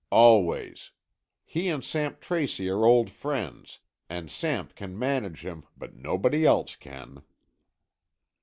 "Always. 0.09 0.89
He 1.45 1.69
and 1.69 1.85
Samp 1.85 2.21
Tracy 2.21 2.67
are 2.69 2.85
old 2.87 3.11
friends, 3.11 3.81
and 4.09 4.31
Samp 4.31 4.73
can 4.73 4.97
manage 4.97 5.45
him, 5.45 5.63
but 5.77 5.93
nobody 5.95 6.43
else 6.43 6.75
can." 6.75 7.21